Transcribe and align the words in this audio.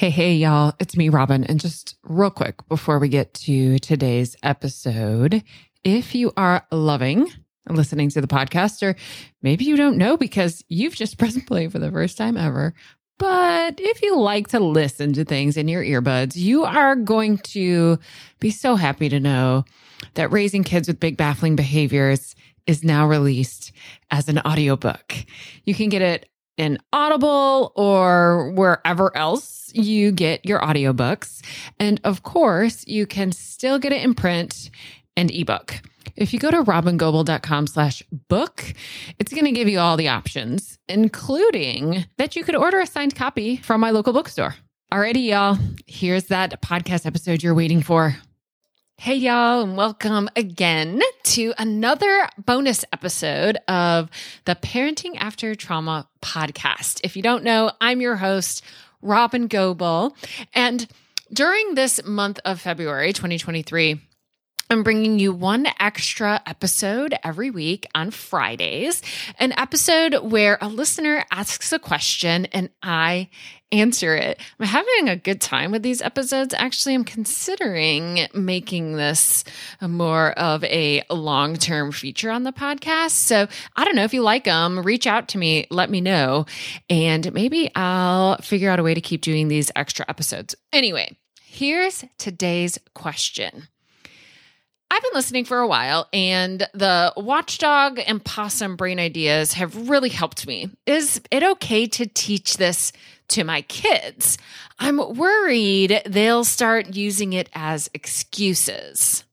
Hey, 0.00 0.08
hey, 0.08 0.32
y'all. 0.32 0.72
It's 0.78 0.96
me, 0.96 1.10
Robyn. 1.10 1.44
And 1.44 1.60
just 1.60 1.98
real 2.04 2.30
quick 2.30 2.66
before 2.68 2.98
we 2.98 3.10
get 3.10 3.34
to 3.34 3.78
today's 3.80 4.34
episode, 4.42 5.44
if 5.84 6.14
you 6.14 6.32
are 6.38 6.66
loving 6.72 7.30
listening 7.68 8.08
to 8.08 8.22
the 8.22 8.26
podcast, 8.26 8.82
or 8.82 8.96
maybe 9.42 9.66
you 9.66 9.76
don't 9.76 9.98
know 9.98 10.16
because 10.16 10.64
you've 10.68 10.94
just 10.94 11.18
pressed 11.18 11.44
play 11.46 11.68
for 11.68 11.78
the 11.78 11.90
first 11.90 12.16
time 12.16 12.38
ever, 12.38 12.72
but 13.18 13.74
if 13.78 14.00
you 14.00 14.18
like 14.18 14.48
to 14.48 14.58
listen 14.58 15.12
to 15.12 15.24
things 15.26 15.58
in 15.58 15.68
your 15.68 15.84
earbuds, 15.84 16.34
you 16.34 16.64
are 16.64 16.96
going 16.96 17.36
to 17.36 17.98
be 18.38 18.50
so 18.50 18.76
happy 18.76 19.10
to 19.10 19.20
know 19.20 19.66
that 20.14 20.32
Raising 20.32 20.64
Kids 20.64 20.88
with 20.88 20.98
Big 20.98 21.18
Baffling 21.18 21.56
Behaviors 21.56 22.34
is 22.66 22.82
now 22.82 23.06
released 23.06 23.72
as 24.10 24.30
an 24.30 24.38
audiobook. 24.38 25.14
You 25.64 25.74
can 25.74 25.90
get 25.90 26.00
it 26.00 26.29
in 26.60 26.78
Audible 26.92 27.72
or 27.74 28.50
wherever 28.50 29.16
else 29.16 29.72
you 29.74 30.12
get 30.12 30.44
your 30.44 30.60
audiobooks. 30.60 31.40
And 31.78 31.98
of 32.04 32.22
course, 32.22 32.86
you 32.86 33.06
can 33.06 33.32
still 33.32 33.78
get 33.78 33.94
it 33.94 34.02
in 34.02 34.14
print 34.14 34.70
and 35.16 35.30
ebook. 35.30 35.80
If 36.16 36.34
you 36.34 36.38
go 36.38 36.50
to 36.50 36.62
robyngobbel.com 36.62 37.66
slash 37.66 38.02
book, 38.28 38.74
it's 39.18 39.32
going 39.32 39.46
to 39.46 39.52
give 39.52 39.68
you 39.68 39.78
all 39.78 39.96
the 39.96 40.08
options, 40.08 40.78
including 40.86 42.04
that 42.18 42.36
you 42.36 42.44
could 42.44 42.56
order 42.56 42.78
a 42.78 42.86
signed 42.86 43.16
copy 43.16 43.56
from 43.56 43.80
my 43.80 43.90
local 43.90 44.12
bookstore. 44.12 44.54
Alrighty, 44.92 45.28
y'all. 45.28 45.56
Here's 45.86 46.24
that 46.24 46.60
podcast 46.60 47.06
episode 47.06 47.42
you're 47.42 47.54
waiting 47.54 47.80
for. 47.80 48.16
Hey, 49.02 49.14
y'all, 49.14 49.62
and 49.62 49.78
welcome 49.78 50.28
again 50.36 51.00
to 51.22 51.54
another 51.56 52.28
bonus 52.36 52.84
episode 52.92 53.56
of 53.66 54.10
the 54.44 54.54
Parenting 54.54 55.16
After 55.16 55.54
Trauma 55.54 56.06
podcast. 56.20 57.00
If 57.02 57.16
you 57.16 57.22
don't 57.22 57.42
know, 57.42 57.72
I'm 57.80 58.02
your 58.02 58.16
host, 58.16 58.62
Robyn 59.00 59.46
Gobbel. 59.46 60.14
And 60.52 60.86
during 61.32 61.76
this 61.76 62.04
month 62.04 62.40
of 62.44 62.60
February 62.60 63.14
2023, 63.14 63.98
I'm 64.68 64.82
bringing 64.82 65.18
you 65.18 65.32
one 65.32 65.66
extra 65.80 66.42
episode 66.44 67.14
every 67.24 67.50
week 67.50 67.86
on 67.94 68.10
Fridays, 68.10 69.00
an 69.38 69.54
episode 69.56 70.30
where 70.30 70.58
a 70.60 70.68
listener 70.68 71.24
asks 71.30 71.72
a 71.72 71.78
question 71.78 72.44
and 72.52 72.68
I 72.82 73.30
answer 73.72 74.16
it. 74.16 74.40
I'm 74.58 74.66
having 74.66 75.08
a 75.08 75.16
good 75.16 75.40
time 75.40 75.70
with 75.70 75.82
these 75.82 76.02
episodes. 76.02 76.54
Actually, 76.54 76.94
I'm 76.94 77.04
considering 77.04 78.26
making 78.34 78.96
this 78.96 79.44
more 79.80 80.32
of 80.32 80.64
a 80.64 81.02
long 81.10 81.56
term 81.56 81.92
feature 81.92 82.30
on 82.30 82.44
the 82.44 82.52
podcast. 82.52 83.12
So 83.12 83.46
I 83.76 83.84
don't 83.84 83.96
know 83.96 84.04
if 84.04 84.14
you 84.14 84.22
like 84.22 84.44
them, 84.44 84.80
reach 84.80 85.06
out 85.06 85.28
to 85.28 85.38
me, 85.38 85.66
let 85.70 85.90
me 85.90 86.00
know, 86.00 86.46
and 86.88 87.32
maybe 87.32 87.70
I'll 87.74 88.38
figure 88.38 88.70
out 88.70 88.80
a 88.80 88.82
way 88.82 88.94
to 88.94 89.00
keep 89.00 89.20
doing 89.22 89.48
these 89.48 89.70
extra 89.76 90.04
episodes. 90.08 90.54
Anyway, 90.72 91.16
here's 91.42 92.04
today's 92.18 92.78
question. 92.94 93.68
I've 94.92 95.02
been 95.02 95.12
listening 95.14 95.44
for 95.44 95.58
a 95.60 95.68
while, 95.68 96.08
and 96.12 96.66
the 96.74 97.12
watchdog 97.16 98.00
and 98.04 98.24
possum 98.24 98.74
brain 98.74 98.98
ideas 98.98 99.52
have 99.52 99.88
really 99.88 100.08
helped 100.08 100.48
me. 100.48 100.68
Is 100.84 101.20
it 101.30 101.44
okay 101.44 101.86
to 101.86 102.06
teach 102.06 102.56
this 102.56 102.92
to 103.30 103.44
my 103.44 103.62
kids? 103.62 104.38
I'm 104.78 105.16
worried 105.16 106.02
they'll 106.06 106.44
start 106.44 106.94
using 106.94 107.32
it 107.32 107.48
as 107.54 107.90
excuses. 107.94 109.24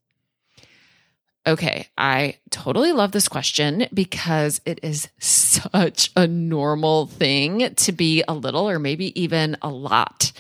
Okay, 1.46 1.88
I 1.98 2.38
totally 2.50 2.92
love 2.92 3.14
this 3.14 3.30
question 3.30 3.88
because 3.94 4.60
it 4.66 4.80
is 4.84 5.08
such 5.20 6.12
a 6.16 6.28
normal 6.28 7.06
thing 7.06 7.74
to 7.76 7.92
be 7.94 8.24
a 8.28 8.34
little 8.34 8.70
or 8.70 8.80
maybe 8.80 9.20
even 9.20 9.56
a 9.62 9.70
lot 9.70 10.34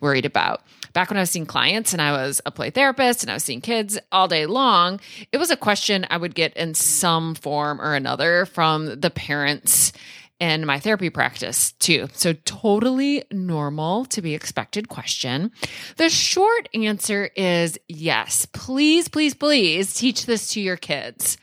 worried 0.00 0.24
about 0.24 0.62
back 0.94 1.10
when 1.10 1.18
I 1.18 1.22
was 1.22 1.30
seeing 1.30 1.44
clients 1.44 1.92
and 1.92 2.00
I 2.00 2.12
was 2.12 2.40
a 2.46 2.50
play 2.50 2.70
therapist 2.70 3.22
and 3.22 3.30
I 3.30 3.34
was 3.34 3.44
seeing 3.44 3.60
kids 3.60 3.98
all 4.10 4.28
day 4.28 4.46
long, 4.46 5.00
it 5.32 5.38
was 5.38 5.50
a 5.50 5.56
question 5.56 6.06
I 6.08 6.16
would 6.16 6.34
get 6.34 6.56
in 6.56 6.72
some 6.72 7.34
form 7.34 7.80
or 7.80 7.94
another 7.94 8.46
from 8.46 9.00
the 9.00 9.10
parents 9.10 9.92
in 10.40 10.66
my 10.66 10.78
therapy 10.78 11.10
practice 11.10 11.72
too. 11.72 12.08
So 12.12 12.32
totally 12.44 13.24
normal 13.30 14.04
to 14.06 14.22
be 14.22 14.34
expected 14.34 14.88
question. 14.88 15.52
The 15.96 16.08
short 16.08 16.68
answer 16.74 17.30
is 17.36 17.78
yes. 17.88 18.46
Please, 18.46 19.08
please, 19.08 19.34
please 19.34 19.94
teach 19.94 20.26
this 20.26 20.48
to 20.52 20.60
your 20.60 20.76
kids. 20.76 21.38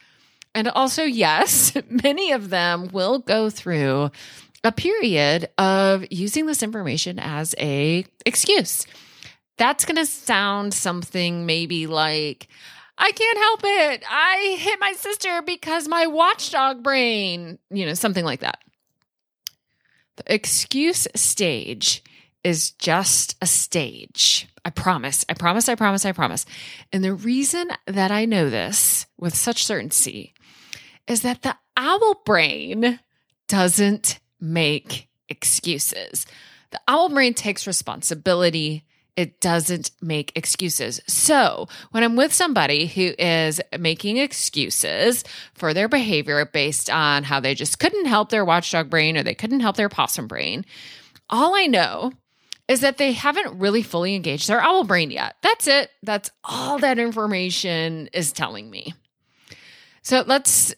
And 0.53 0.67
also, 0.67 1.03
yes, 1.03 1.73
many 1.89 2.31
of 2.31 2.49
them 2.49 2.89
will 2.91 3.19
go 3.19 3.49
through 3.49 4.11
a 4.63 4.71
period 4.71 5.49
of 5.57 6.05
using 6.11 6.45
this 6.45 6.61
information 6.61 7.17
as 7.17 7.55
a 7.57 8.05
excuse 8.25 8.85
that's 9.61 9.85
going 9.85 9.95
to 9.95 10.07
sound 10.07 10.73
something 10.73 11.45
maybe 11.45 11.85
like, 11.85 12.47
I 12.97 13.11
can't 13.11 13.37
help 13.37 13.59
it. 13.63 14.03
I 14.09 14.57
hit 14.59 14.79
my 14.79 14.93
sister 14.93 15.43
because 15.43 15.87
my 15.87 16.07
watchdog 16.07 16.81
brain, 16.81 17.59
you 17.69 17.85
know, 17.85 17.93
something 17.93 18.25
like 18.25 18.39
that. 18.39 18.57
The 20.17 20.33
excuse 20.33 21.07
stage 21.15 22.03
is 22.43 22.71
just 22.71 23.35
a 23.41 23.45
stage. 23.45 24.47
I 24.65 24.69
promise. 24.69 25.25
I 25.29 25.33
promise. 25.33 25.69
I 25.69 25.75
promise. 25.75 26.05
I 26.05 26.11
promise. 26.11 26.45
And 26.91 27.03
the 27.03 27.13
reason 27.13 27.69
that 27.87 28.11
I 28.11 28.25
know 28.25 28.49
this 28.49 29.05
with 29.17 29.35
such 29.35 29.65
certainty 29.65 30.33
is 31.07 31.21
that 31.21 31.41
the 31.41 31.55
owl 31.77 32.21
brain 32.25 32.99
doesn't 33.47 34.19
make 34.39 35.07
excuses. 35.29 36.25
The 36.71 36.81
owl 36.87 37.09
brain 37.09 37.33
takes 37.33 37.67
responsibility 37.67 38.85
it 39.17 39.41
doesn't 39.41 39.91
make 40.01 40.31
excuses. 40.35 41.01
So, 41.07 41.67
when 41.91 42.03
I'm 42.03 42.15
with 42.15 42.33
somebody 42.33 42.87
who 42.87 43.13
is 43.19 43.59
making 43.77 44.17
excuses 44.17 45.23
for 45.53 45.73
their 45.73 45.89
behavior 45.89 46.45
based 46.45 46.89
on 46.89 47.23
how 47.23 47.39
they 47.39 47.53
just 47.53 47.79
couldn't 47.79 48.05
help 48.05 48.29
their 48.29 48.45
watchdog 48.45 48.89
brain 48.89 49.17
or 49.17 49.23
they 49.23 49.35
couldn't 49.35 49.59
help 49.59 49.75
their 49.75 49.89
possum 49.89 50.27
brain, 50.27 50.65
all 51.29 51.55
I 51.55 51.67
know 51.67 52.13
is 52.67 52.81
that 52.81 52.97
they 52.97 53.11
haven't 53.11 53.59
really 53.59 53.83
fully 53.83 54.15
engaged 54.15 54.47
their 54.47 54.61
owl 54.61 54.85
brain 54.85 55.11
yet. 55.11 55.35
That's 55.41 55.67
it. 55.67 55.91
That's 56.03 56.31
all 56.43 56.79
that 56.79 56.97
information 56.97 58.07
is 58.13 58.31
telling 58.31 58.69
me. 58.69 58.93
So, 60.03 60.23
let's 60.25 60.73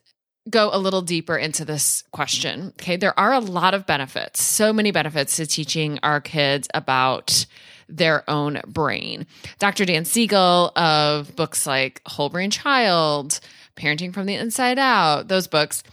go 0.49 0.69
a 0.73 0.79
little 0.79 1.01
deeper 1.01 1.37
into 1.37 1.65
this 1.65 2.03
question. 2.11 2.73
Okay, 2.79 2.97
there 2.97 3.17
are 3.17 3.31
a 3.31 3.39
lot 3.39 3.73
of 3.73 3.85
benefits, 3.85 4.41
so 4.41 4.73
many 4.73 4.91
benefits 4.91 5.37
to 5.37 5.45
teaching 5.45 5.99
our 6.03 6.19
kids 6.19 6.67
about 6.73 7.45
their 7.87 8.29
own 8.29 8.61
brain. 8.67 9.27
Dr. 9.59 9.85
Dan 9.85 10.05
Siegel 10.05 10.71
of 10.75 11.35
books 11.35 11.65
like 11.65 12.01
Whole 12.05 12.29
Brain 12.29 12.51
Child, 12.51 13.39
Parenting 13.75 14.13
from 14.13 14.25
the 14.25 14.35
Inside 14.35 14.79
Out, 14.79 15.27
those 15.27 15.47
books, 15.47 15.83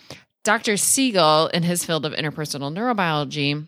Dr. 0.43 0.77
Siegel, 0.77 1.49
in 1.49 1.63
his 1.63 1.85
field 1.85 2.07
of 2.07 2.13
interpersonal 2.13 2.73
neurobiology, 2.73 3.67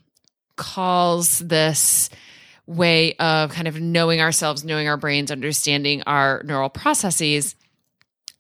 calls 0.57 1.39
this 1.39 2.09
way 2.67 3.15
of 3.15 3.51
kind 3.51 3.69
of 3.69 3.81
knowing 3.81 4.21
ourselves, 4.21 4.65
knowing 4.65 4.89
our 4.89 4.97
brains, 4.97 5.31
understanding 5.31 6.03
our 6.07 6.43
neural 6.45 6.71
processes, 6.71 7.57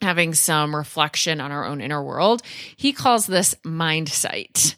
having 0.00 0.34
some 0.34 0.74
reflection 0.74 1.40
on 1.40 1.52
our 1.52 1.64
own 1.64 1.80
inner 1.80 2.02
world. 2.02 2.42
He 2.76 2.92
calls 2.92 3.26
this 3.26 3.54
mind 3.64 4.08
sight. 4.08 4.76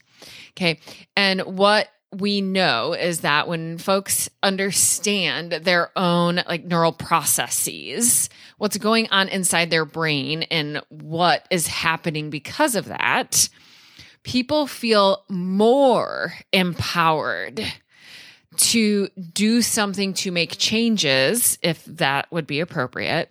Okay. 0.51 0.79
And 1.15 1.41
what 1.41 1.89
we 2.19 2.41
know 2.41 2.93
is 2.93 3.21
that 3.21 3.47
when 3.47 3.77
folks 3.77 4.29
understand 4.41 5.51
their 5.51 5.91
own 5.97 6.41
like 6.47 6.65
neural 6.65 6.91
processes, 6.91 8.29
what's 8.57 8.77
going 8.77 9.07
on 9.11 9.27
inside 9.29 9.69
their 9.69 9.85
brain 9.85 10.43
and 10.43 10.81
what 10.89 11.47
is 11.51 11.67
happening 11.67 12.29
because 12.29 12.75
of 12.75 12.85
that, 12.85 13.49
people 14.23 14.67
feel 14.67 15.23
more 15.29 16.33
empowered 16.53 17.65
to 18.57 19.09
do 19.33 19.61
something 19.61 20.13
to 20.13 20.31
make 20.31 20.57
changes 20.57 21.59
if 21.61 21.83
that 21.85 22.31
would 22.31 22.47
be 22.47 22.59
appropriate. 22.61 23.29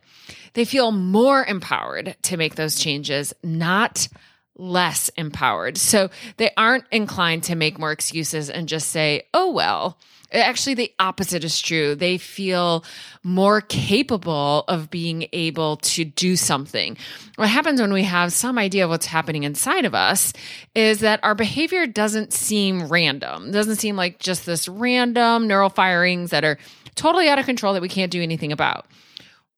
They 0.53 0.65
feel 0.65 0.93
more 0.93 1.45
empowered 1.45 2.17
to 2.23 2.37
make 2.37 2.55
those 2.55 2.79
changes, 2.79 3.33
not 3.43 4.09
less 4.57 5.09
empowered. 5.11 5.77
So 5.77 6.11
they 6.37 6.51
aren't 6.57 6.85
inclined 6.91 7.45
to 7.45 7.55
make 7.55 7.79
more 7.79 7.93
excuses 7.93 8.51
and 8.51 8.69
just 8.69 8.89
say, 8.91 9.25
oh, 9.35 9.51
well. 9.51 9.99
Actually, 10.33 10.75
the 10.75 10.93
opposite 10.99 11.45
is 11.45 11.61
true. 11.61 11.95
They 11.95 12.19
feel 12.19 12.85
more 13.23 13.61
capable 13.61 14.65
of 14.67 14.91
being 14.91 15.29
able 15.33 15.77
to 15.77 16.05
do 16.05 16.35
something. 16.35 16.97
What 17.37 17.49
happens 17.49 17.81
when 17.81 17.93
we 17.93 18.03
have 18.03 18.33
some 18.33 18.59
idea 18.59 18.85
of 18.85 18.91
what's 18.91 19.07
happening 19.07 19.45
inside 19.45 19.85
of 19.85 19.95
us 19.95 20.33
is 20.75 21.01
that 21.01 21.21
our 21.23 21.37
behavior 21.37 21.87
doesn't 21.87 22.33
seem 22.33 22.89
random. 22.89 23.51
It 23.51 23.53
doesn't 23.53 23.77
seem 23.77 23.95
like 23.95 24.19
just 24.19 24.45
this 24.45 24.67
random 24.67 25.47
neural 25.47 25.71
firings 25.71 26.31
that 26.31 26.43
are 26.43 26.59
totally 26.97 27.29
out 27.29 27.39
of 27.39 27.47
control 27.47 27.75
that 27.75 27.83
we 27.83 27.89
can't 27.89 28.11
do 28.11 28.23
anything 28.23 28.51
about. 28.51 28.87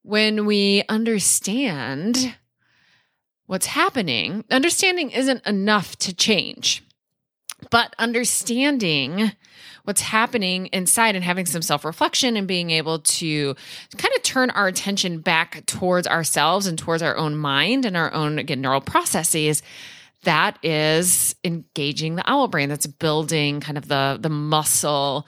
When 0.02 0.44
we 0.44 0.82
understand 0.90 2.36
what's 3.46 3.66
happening, 3.66 4.44
understanding 4.50 5.10
isn't 5.10 5.46
enough 5.46 5.96
to 5.96 6.14
change. 6.14 6.82
But 7.70 7.94
understanding 7.98 9.32
what's 9.84 10.02
happening 10.02 10.66
inside 10.66 11.14
and 11.14 11.24
having 11.24 11.46
some 11.46 11.62
self 11.62 11.84
reflection 11.84 12.36
and 12.36 12.46
being 12.46 12.70
able 12.70 12.98
to 12.98 13.54
kind 13.96 14.14
of 14.14 14.22
turn 14.22 14.50
our 14.50 14.66
attention 14.66 15.20
back 15.20 15.64
towards 15.66 16.06
ourselves 16.06 16.66
and 16.66 16.78
towards 16.78 17.02
our 17.02 17.16
own 17.16 17.36
mind 17.36 17.86
and 17.86 17.96
our 17.96 18.12
own, 18.12 18.38
again, 18.38 18.60
neural 18.60 18.80
processes. 18.80 19.62
That 20.24 20.58
is 20.62 21.34
engaging 21.44 22.16
the 22.16 22.30
owl 22.30 22.48
brain. 22.48 22.68
That's 22.68 22.86
building 22.86 23.60
kind 23.60 23.78
of 23.78 23.88
the 23.88 24.18
the 24.20 24.28
muscle 24.28 25.26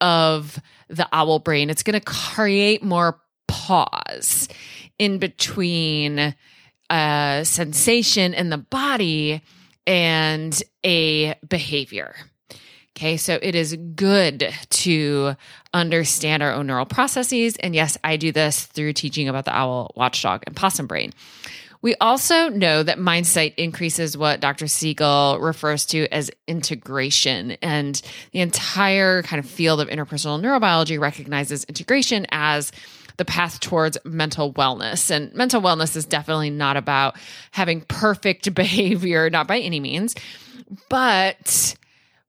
of 0.00 0.60
the 0.88 1.08
owl 1.12 1.38
brain. 1.38 1.70
It's 1.70 1.82
going 1.82 1.98
to 1.98 2.04
create 2.04 2.82
more 2.84 3.20
pause 3.48 4.48
in 4.98 5.18
between 5.18 6.34
a 6.90 7.42
sensation 7.44 8.34
in 8.34 8.50
the 8.50 8.58
body 8.58 9.42
and 9.86 10.62
a 10.84 11.34
behavior. 11.48 12.14
Okay, 12.96 13.16
so 13.16 13.38
it 13.42 13.56
is 13.56 13.76
good 13.96 14.54
to 14.70 15.34
understand 15.72 16.44
our 16.44 16.52
own 16.52 16.68
neural 16.68 16.86
processes. 16.86 17.56
And 17.56 17.74
yes, 17.74 17.98
I 18.04 18.16
do 18.16 18.30
this 18.30 18.66
through 18.66 18.92
teaching 18.92 19.28
about 19.28 19.46
the 19.46 19.56
owl, 19.56 19.90
watchdog, 19.96 20.44
and 20.46 20.54
possum 20.54 20.86
brain. 20.86 21.12
We 21.82 21.96
also 21.96 22.48
know 22.48 22.82
that 22.82 22.98
mindsight 22.98 23.56
increases 23.56 24.16
what 24.16 24.40
Dr. 24.40 24.68
Siegel 24.68 25.38
refers 25.40 25.84
to 25.86 26.06
as 26.14 26.30
integration. 26.46 27.58
And 27.60 28.00
the 28.30 28.40
entire 28.40 29.22
kind 29.22 29.44
of 29.44 29.50
field 29.50 29.82
of 29.82 29.88
interpersonal 29.88 30.40
neurobiology 30.40 30.98
recognizes 30.98 31.64
integration 31.64 32.26
as 32.30 32.72
the 33.16 33.24
path 33.24 33.60
towards 33.60 33.96
mental 34.04 34.52
wellness. 34.52 35.10
And 35.10 35.32
mental 35.34 35.60
wellness 35.60 35.96
is 35.96 36.04
definitely 36.04 36.50
not 36.50 36.76
about 36.76 37.16
having 37.52 37.82
perfect 37.82 38.54
behavior, 38.54 39.30
not 39.30 39.46
by 39.46 39.58
any 39.58 39.80
means, 39.80 40.14
but 40.88 41.76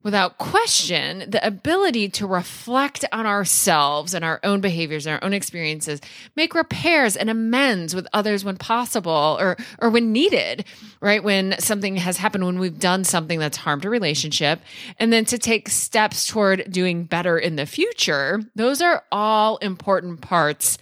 without 0.06 0.38
question, 0.38 1.28
the 1.32 1.46
ability 1.46 2.08
to 2.08 2.28
reflect 2.28 3.04
on 3.12 3.26
ourselves 3.26 4.14
and 4.14 4.24
our 4.24 4.40
own 4.44 4.62
behaviors 4.62 5.08
and 5.08 5.16
our 5.16 5.24
own 5.24 5.34
experiences, 5.34 6.00
make 6.36 6.54
repairs 6.54 7.18
and 7.18 7.28
amends 7.28 7.96
with 7.96 8.08
others 8.14 8.46
when 8.46 8.56
possible 8.56 9.36
or 9.40 9.58
or 9.80 9.90
when 9.90 10.14
needed, 10.14 10.64
right? 11.02 11.24
When 11.24 11.60
something 11.60 11.96
has 11.96 12.18
happened, 12.18 12.46
when 12.46 12.60
we've 12.60 12.80
done 12.80 13.04
something 13.04 13.40
that's 13.40 13.58
harmed 13.58 13.84
a 13.84 13.90
relationship, 13.90 14.62
and 15.00 15.12
then 15.12 15.26
to 15.26 15.40
take 15.40 15.70
steps 15.70 16.28
toward 16.28 16.72
doing 16.72 17.06
better 17.06 17.40
in 17.40 17.56
the 17.56 17.66
future. 17.66 18.42
Those 18.54 18.82
are 18.82 19.04
all 19.12 19.58
important 19.58 20.22
parts 20.22 20.78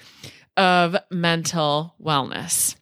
of 0.58 0.98
mental 1.10 1.96
wellness. 2.04 2.76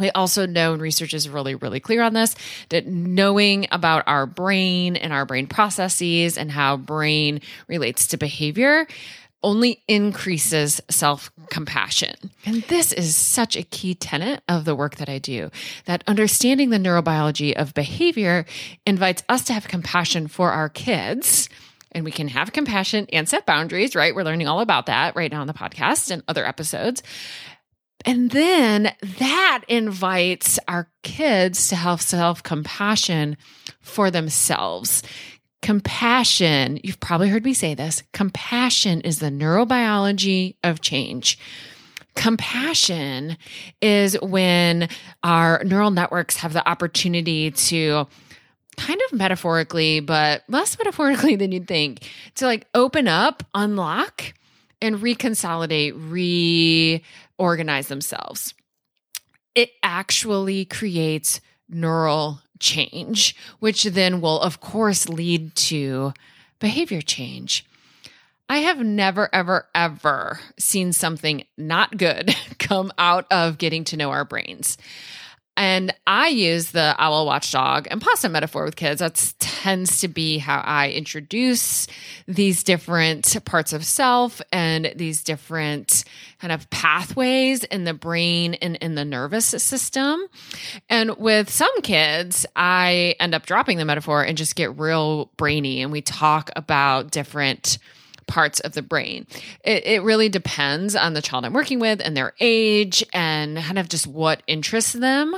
We 0.00 0.10
also 0.10 0.46
know, 0.46 0.72
and 0.72 0.82
research 0.82 1.14
is 1.14 1.28
really, 1.28 1.54
really 1.54 1.78
clear 1.78 2.02
on 2.02 2.14
this, 2.14 2.34
that 2.70 2.86
knowing 2.86 3.68
about 3.70 4.04
our 4.06 4.26
brain 4.26 4.96
and 4.96 5.12
our 5.12 5.24
brain 5.24 5.46
processes 5.46 6.36
and 6.36 6.50
how 6.50 6.76
brain 6.76 7.40
relates 7.68 8.08
to 8.08 8.16
behavior 8.16 8.86
only 9.42 9.82
increases 9.88 10.80
self 10.90 11.30
compassion. 11.50 12.14
And 12.44 12.62
this 12.64 12.92
is 12.92 13.16
such 13.16 13.56
a 13.56 13.62
key 13.62 13.94
tenet 13.94 14.42
of 14.48 14.64
the 14.64 14.74
work 14.74 14.96
that 14.96 15.08
I 15.08 15.18
do 15.18 15.50
that 15.86 16.04
understanding 16.06 16.70
the 16.70 16.78
neurobiology 16.78 17.54
of 17.54 17.74
behavior 17.74 18.44
invites 18.86 19.22
us 19.28 19.44
to 19.44 19.52
have 19.52 19.68
compassion 19.68 20.28
for 20.28 20.52
our 20.52 20.68
kids. 20.68 21.48
And 21.92 22.04
we 22.04 22.12
can 22.12 22.28
have 22.28 22.52
compassion 22.52 23.06
and 23.12 23.28
set 23.28 23.46
boundaries, 23.46 23.96
right? 23.96 24.14
We're 24.14 24.22
learning 24.22 24.46
all 24.46 24.60
about 24.60 24.86
that 24.86 25.16
right 25.16 25.30
now 25.30 25.40
on 25.40 25.48
the 25.48 25.52
podcast 25.52 26.10
and 26.10 26.22
other 26.28 26.46
episodes. 26.46 27.02
And 28.04 28.30
then 28.30 28.94
that 29.18 29.64
invites 29.68 30.58
our 30.66 30.88
kids 31.02 31.68
to 31.68 31.76
have 31.76 32.00
self 32.00 32.42
compassion 32.42 33.36
for 33.80 34.10
themselves. 34.10 35.02
Compassion, 35.62 36.80
you've 36.82 37.00
probably 37.00 37.28
heard 37.28 37.44
me 37.44 37.52
say 37.52 37.74
this 37.74 38.02
compassion 38.12 39.02
is 39.02 39.18
the 39.18 39.26
neurobiology 39.26 40.56
of 40.64 40.80
change. 40.80 41.38
Compassion 42.14 43.36
is 43.80 44.18
when 44.20 44.88
our 45.22 45.62
neural 45.64 45.90
networks 45.90 46.36
have 46.36 46.54
the 46.54 46.66
opportunity 46.66 47.50
to 47.50 48.06
kind 48.76 49.00
of 49.06 49.18
metaphorically, 49.18 50.00
but 50.00 50.42
less 50.48 50.78
metaphorically 50.78 51.36
than 51.36 51.52
you'd 51.52 51.68
think, 51.68 52.08
to 52.36 52.46
like 52.46 52.66
open 52.74 53.06
up, 53.06 53.42
unlock, 53.54 54.32
and 54.82 54.96
reconsolidate, 54.96 55.94
reorganize 57.38 57.88
themselves. 57.88 58.54
It 59.54 59.70
actually 59.82 60.64
creates 60.64 61.40
neural 61.68 62.40
change, 62.58 63.36
which 63.58 63.84
then 63.84 64.20
will, 64.20 64.40
of 64.40 64.60
course, 64.60 65.08
lead 65.08 65.54
to 65.56 66.12
behavior 66.58 67.00
change. 67.00 67.64
I 68.48 68.58
have 68.58 68.80
never, 68.80 69.28
ever, 69.32 69.66
ever 69.74 70.40
seen 70.58 70.92
something 70.92 71.44
not 71.56 71.96
good 71.96 72.34
come 72.58 72.92
out 72.98 73.26
of 73.30 73.58
getting 73.58 73.84
to 73.84 73.96
know 73.96 74.10
our 74.10 74.24
brains. 74.24 74.76
And 75.60 75.94
I 76.06 76.28
use 76.28 76.70
the 76.70 76.94
owl 76.98 77.26
watchdog 77.26 77.86
and 77.90 78.00
possum 78.00 78.32
metaphor 78.32 78.64
with 78.64 78.76
kids. 78.76 79.00
That 79.00 79.34
tends 79.40 80.00
to 80.00 80.08
be 80.08 80.38
how 80.38 80.60
I 80.60 80.88
introduce 80.88 81.86
these 82.26 82.64
different 82.64 83.36
parts 83.44 83.74
of 83.74 83.84
self 83.84 84.40
and 84.52 84.90
these 84.96 85.22
different 85.22 86.04
kind 86.40 86.50
of 86.50 86.70
pathways 86.70 87.62
in 87.64 87.84
the 87.84 87.92
brain 87.92 88.54
and 88.54 88.76
in 88.76 88.94
the 88.94 89.04
nervous 89.04 89.44
system. 89.44 90.24
And 90.88 91.18
with 91.18 91.50
some 91.50 91.82
kids, 91.82 92.46
I 92.56 93.16
end 93.20 93.34
up 93.34 93.44
dropping 93.44 93.76
the 93.76 93.84
metaphor 93.84 94.22
and 94.22 94.38
just 94.38 94.56
get 94.56 94.78
real 94.78 95.26
brainy 95.36 95.82
and 95.82 95.92
we 95.92 96.00
talk 96.00 96.48
about 96.56 97.10
different 97.10 97.76
parts 98.30 98.60
of 98.60 98.72
the 98.72 98.82
brain. 98.82 99.26
It, 99.64 99.84
it, 99.84 100.02
really 100.02 100.28
depends 100.28 100.94
on 100.94 101.12
the 101.12 101.20
child 101.20 101.44
I'm 101.44 101.52
working 101.52 101.80
with 101.80 102.00
and 102.02 102.16
their 102.16 102.32
age 102.40 103.04
and 103.12 103.58
kind 103.58 103.78
of 103.78 103.88
just 103.88 104.06
what 104.06 104.42
interests 104.46 104.92
them, 104.92 105.36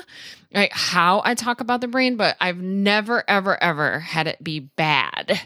right? 0.55 0.71
How 0.73 1.23
I 1.25 1.35
talk 1.35 1.61
about 1.61 1.81
the 1.81 1.89
brain, 1.89 2.17
but 2.17 2.37
I've 2.41 2.59
never, 2.59 3.25
ever, 3.27 3.61
ever 3.61 3.99
had 3.99 4.27
it 4.27 4.44
be 4.44 4.61
bad 4.61 5.41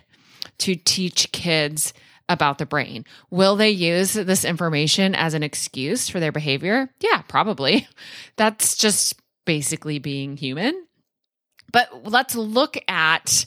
to 0.59 0.75
teach 0.75 1.31
kids 1.33 1.95
about 2.29 2.59
the 2.59 2.67
brain. 2.67 3.05
Will 3.31 3.55
they 3.55 3.71
use 3.71 4.13
this 4.13 4.45
information 4.45 5.15
as 5.15 5.35
an 5.35 5.45
excuse 5.45 6.09
for 6.09 6.19
their 6.19 6.33
behavior? 6.33 6.91
Yeah, 7.01 7.23
probably. 7.29 7.87
That's 8.37 8.77
just 8.77 9.15
basically 9.45 10.01
being 10.01 10.37
human. 10.37 10.87
But 11.73 12.11
let's 12.11 12.35
look 12.35 12.77
at 12.89 13.45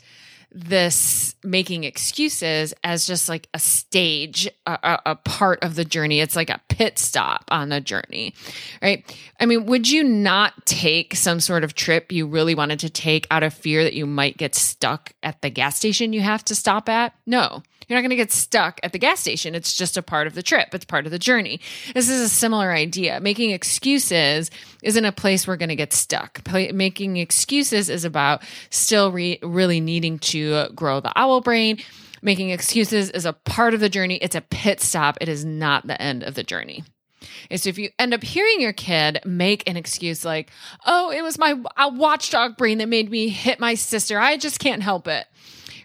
this 0.52 1.36
making 1.44 1.84
excuses 1.84 2.74
as 2.84 3.06
just 3.06 3.30
like 3.30 3.48
a 3.54 3.60
stage, 3.60 4.50
a, 4.66 5.00
a, 5.06 5.16
part 5.16 5.64
of 5.64 5.76
the 5.76 5.86
journey. 5.86 6.20
It's 6.20 6.36
like 6.36 6.50
a 6.50 6.60
pit 6.70 6.98
stop 6.98 7.46
on 7.50 7.70
the 7.70 7.80
journey, 7.80 8.34
right? 8.82 9.06
I 9.40 9.46
mean, 9.46 9.68
would 9.68 9.90
you 9.90 10.04
not 10.04 10.66
take 10.66 11.16
some 11.16 11.40
sort 11.40 11.64
of 11.64 11.76
trip 11.76 12.12
you 12.12 12.26
really 12.26 12.56
wanted 12.56 12.80
to 12.80 12.90
take 12.90 13.28
out 13.30 13.44
of 13.44 13.54
fear 13.54 13.84
that 13.84 13.94
you 13.94 14.08
might 14.08 14.38
get 14.38 14.56
stuck 14.56 15.14
at 15.22 15.42
the 15.42 15.50
gas 15.52 15.78
station 15.78 16.14
you 16.14 16.22
have 16.22 16.44
to 16.46 16.56
stop 16.56 16.90
at? 16.90 17.14
No, 17.28 17.62
you're 17.90 17.98
not 17.98 18.02
going 18.02 18.12
to 18.12 18.16
get 18.16 18.32
stuck 18.32 18.80
at 18.84 18.94
the 18.94 19.00
gas 19.00 19.20
station. 19.20 19.56
It's 19.56 19.76
just 19.76 19.98
a 19.98 20.04
part 20.04 20.28
of 20.28 20.36
the 20.36 20.44
trip, 20.44 20.74
it's 20.74 20.86
part 20.86 21.06
of 21.06 21.12
the 21.12 21.20
journey. 21.20 21.60
This 21.94 22.08
is 22.08 22.22
a 22.22 22.30
similar 22.30 22.72
idea. 22.72 23.20
Making 23.20 23.50
excuses 23.50 24.52
isn't 24.84 25.04
a 25.04 25.12
place 25.12 25.48
we're 25.48 25.58
going 25.58 25.70
to 25.70 25.76
get 25.76 25.92
stuck. 25.92 26.42
Making 26.54 27.18
excuses 27.18 27.90
is 27.90 28.06
about 28.06 28.44
still 28.70 29.12
re- 29.12 29.40
really 29.42 29.82
needing 29.82 30.20
to 30.20 30.70
grow 30.76 31.00
the 31.00 31.12
owl 31.16 31.42
brain. 31.42 31.80
Making 32.22 32.52
excuses 32.52 33.10
is 33.10 33.26
a 33.26 33.34
part 33.34 33.74
of 33.74 33.80
the 33.80 33.90
journey, 33.90 34.16
it's 34.16 34.36
a 34.36 34.42
pit 34.42 34.82
stop. 34.82 35.18
It 35.20 35.30
is 35.30 35.44
not 35.44 35.88
the 35.88 36.00
end 36.00 36.24
of 36.24 36.36
the 36.36 36.44
journey. 36.44 36.84
So 37.56 37.70
if 37.70 37.78
you 37.78 37.90
end 37.98 38.14
up 38.14 38.24
hearing 38.24 38.62
your 38.62 38.74
kid 38.74 39.20
make 39.26 39.68
an 39.68 39.76
excuse 39.76 40.24
like, 40.24 40.52
oh, 40.86 41.12
it 41.12 41.22
was 41.22 41.38
my 41.38 41.56
watchdog 41.90 42.56
brain 42.56 42.78
that 42.78 42.88
made 42.88 43.10
me 43.10 43.30
hit 43.30 43.60
my 43.60 43.74
sister, 43.74 44.20
I 44.20 44.38
just 44.38 44.60
can't 44.60 44.84
help 44.84 45.08
it 45.08 45.26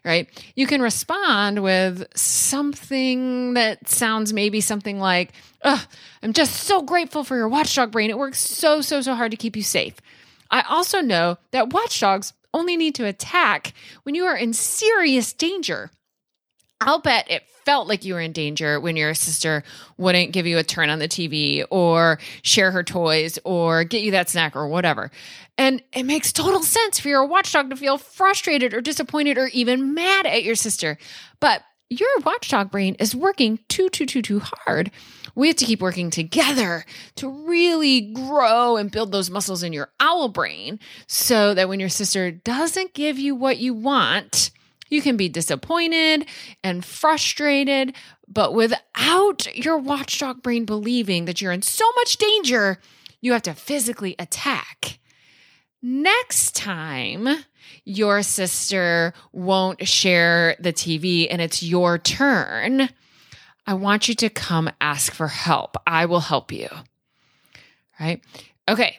right? 0.05 0.29
You 0.55 0.67
can 0.67 0.83
respond 0.83 1.63
with 1.63 2.07
something 2.15 3.55
that 3.55 3.89
sounds 3.89 4.33
maybe 4.33 4.61
something 4.61 4.99
like, 5.01 5.33
Ugh, 5.63 5.81
I'm 6.23 6.35
just 6.35 6.55
so 6.55 6.83
grateful 6.83 7.25
for 7.25 7.37
your 7.37 7.49
watchdog 7.49 7.91
brain. 7.91 8.11
It 8.11 8.19
works 8.19 8.39
so, 8.39 8.83
so, 8.83 9.01
so 9.01 9.15
hard 9.15 9.31
to 9.31 9.37
keep 9.37 9.57
you 9.57 9.63
safe. 9.63 9.95
I 10.51 10.63
also 10.69 11.01
know 11.01 11.39
that 11.53 11.73
watchdogs 11.73 12.35
only 12.53 12.77
need 12.77 12.95
to 12.97 13.07
attack 13.07 13.73
when 14.03 14.15
you 14.15 14.25
are 14.27 14.37
in 14.37 14.53
serious 14.53 15.33
danger. 15.33 15.91
I'll 16.85 17.01
bet 17.01 17.31
it 17.31 17.43
felt 17.65 17.89
like 17.89 18.05
you 18.05 18.13
were 18.13 18.21
in 18.21 18.33
danger 18.33 18.79
when 18.79 18.95
your 18.95 19.15
sister 19.15 19.65
wouldn't 19.97 20.33
give 20.33 20.47
you 20.47 20.59
a 20.59 20.63
turn 20.63 20.91
on 20.91 20.99
the 20.99 21.09
TV 21.09 21.65
or 21.71 22.19
share 22.43 22.71
her 22.71 22.83
toys 22.83 23.39
or 23.43 23.85
get 23.85 24.03
you 24.03 24.11
that 24.11 24.29
snack 24.29 24.55
or 24.55 24.69
whatever. 24.69 25.11
And 25.57 25.83
it 25.95 26.03
makes 26.05 26.31
total 26.31 26.63
sense 26.63 27.01
for 27.01 27.09
your 27.09 27.25
watchdog 27.25 27.71
to 27.71 27.77
feel 27.77 27.97
frustrated 27.97 28.75
or 28.75 28.83
disappointed 28.83 29.39
or 29.39 29.47
even 29.49 29.95
mad 29.95 30.27
at 30.27 30.45
your 30.45 30.57
sister. 30.57 30.99
But 31.41 31.63
your 31.89 32.11
watchdog 32.25 32.71
brain 32.71 32.97
is 32.99 33.15
working 33.17 33.61
too, 33.69 33.89
too, 33.89 34.05
too, 34.05 34.21
too 34.21 34.41
hard. 34.43 34.91
We 35.35 35.49
have 35.49 35.57
to 35.57 35.65
keep 35.65 35.81
working 35.81 36.11
together 36.11 36.85
to 37.17 37.29
really 37.29 38.13
grow 38.13 38.77
and 38.77 38.91
build 38.91 39.11
those 39.11 39.31
muscles 39.31 39.63
in 39.63 39.73
your 39.73 39.89
owl 40.01 40.29
brain 40.29 40.81
so 41.07 41.55
that 41.55 41.69
when 41.69 41.81
your 41.81 41.89
sister 41.89 42.31
doesn't 42.31 42.93
give 42.93 43.19
you 43.19 43.35
what 43.35 43.57
you 43.57 43.73
want, 43.73 44.51
You 44.95 45.03
can 45.03 45.17
be 45.17 45.29
disappointed 45.29 46.25
and 46.63 46.85
frustrated, 46.85 47.97
but 48.29 48.55
without 48.55 49.53
your 49.57 49.77
watchdog 49.77 50.41
brain 50.41 50.65
believing 50.65 51.25
that 51.25 51.43
you're 51.43 51.51
in 51.51 51.63
so 51.63 51.85
much 51.97 52.17
danger, 52.17 52.79
you 53.21 53.33
have 53.33 53.43
to 53.43 53.55
physically 53.55 54.15
attack. 54.21 55.01
Next 55.83 56.55
time, 56.55 57.27
your 57.85 58.23
sister 58.23 59.15
won't 59.33 59.85
share 59.89 60.55
the 60.61 60.73
TV 60.73 61.27
and 61.29 61.43
it's 61.43 61.61
your 61.61 61.99
turn. 61.99 62.89
I 63.67 63.75
want 63.75 64.07
you 64.09 64.15
to 64.15 64.31
come 64.31 64.71
ask 64.81 65.13
for 65.13 65.27
help. 65.27 65.77
I 65.89 66.07
will 66.07 66.21
help 66.21 66.53
you. 66.53 66.69
Right? 67.99 68.23
Okay. 68.69 68.97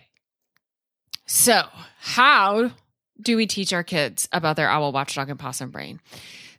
So, 1.25 1.63
how 1.99 2.71
do 3.21 3.37
we 3.37 3.47
teach 3.47 3.73
our 3.73 3.83
kids 3.83 4.27
about 4.31 4.55
their 4.55 4.69
owl, 4.69 4.91
watchdog, 4.91 5.29
and 5.29 5.39
possum 5.39 5.71
brain? 5.71 5.99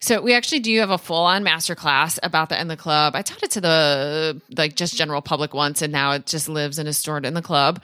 So 0.01 0.21
we 0.21 0.35
actually 0.35 0.61
do 0.61 0.79
have 0.81 0.91
a 0.91 0.99
full 0.99 1.25
on 1.25 1.45
masterclass 1.45 2.19
about 2.23 2.51
that 2.51 2.61
in 2.61 2.69
the 2.69 2.77
club. 2.77 3.17
I 3.17 3.23
taught 3.23 3.43
it 3.43 3.51
to 3.53 3.61
the 3.61 4.41
like 4.57 4.77
just 4.77 4.97
general 4.97 5.23
public 5.23 5.55
once, 5.55 5.83
and 5.83 5.93
now 5.93 6.13
it 6.13 6.27
just 6.27 6.49
lives 6.49 6.79
and 6.79 6.89
is 6.89 6.99
stored 6.99 7.25
in 7.25 7.35
the 7.35 7.43
club. 7.43 7.83